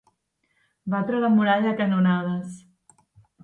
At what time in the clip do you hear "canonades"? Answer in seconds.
1.85-2.59